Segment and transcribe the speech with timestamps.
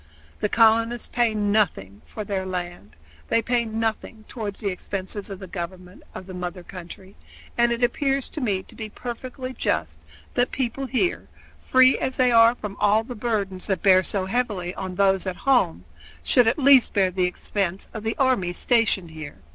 [0.39, 2.95] The colonists pay nothing for their land;
[3.27, 7.15] they pay nothing toward the expenses of the government of the mother country;
[7.55, 9.99] and it appears to me to be perfectly just
[10.33, 11.27] that people here,
[11.61, 15.35] free as they are from all the burdens that bear so heavily on those at
[15.45, 15.85] home,
[16.23, 19.37] should at least bear the expense of the army stationed here.